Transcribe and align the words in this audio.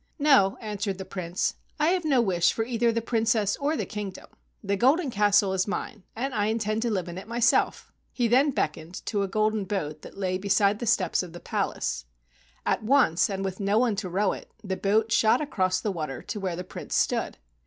"No," 0.17 0.57
answered 0.59 0.97
the 0.97 1.05
Prince, 1.05 1.53
"I 1.79 1.89
have 1.89 2.03
no 2.03 2.21
wish 2.21 2.53
for 2.53 2.65
either 2.65 2.91
the 2.91 3.03
Princess 3.03 3.55
or 3.57 3.77
the 3.77 3.85
kingdom. 3.85 4.25
The 4.63 4.75
Golden 4.75 5.11
Castle 5.11 5.53
is 5.53 5.67
mine 5.67 6.01
and 6.15 6.33
I 6.33 6.47
intend 6.47 6.81
to 6.81 6.89
live 6.89 7.07
in 7.07 7.19
it 7.19 7.27
myself." 7.27 7.91
He 8.11 8.27
then 8.27 8.49
beckoned 8.49 9.05
to 9.05 9.21
a 9.21 9.27
golden 9.27 9.63
boat 9.65 10.01
that 10.01 10.17
lay 10.17 10.31
40 10.31 10.31
AN 10.31 10.33
EAST 10.33 10.33
INDIAN 10.33 10.39
STORY 10.39 10.39
beside 10.73 10.79
the 10.79 10.87
steps 10.91 11.21
of 11.23 11.33
the 11.33 11.39
palace. 11.39 12.05
At 12.65 12.81
once, 12.83 13.29
and 13.29 13.45
with 13.45 13.59
no 13.59 13.77
one 13.77 13.95
to 13.97 14.09
row 14.09 14.31
it, 14.33 14.49
the 14.63 14.75
boat 14.75 15.11
shot 15.11 15.39
across 15.39 15.79
the 15.79 15.91
water 15.91 16.23
to 16.23 16.39
where 16.39 16.55
the 16.55 16.63
Prince 16.63 16.95
stood. 16.95 17.37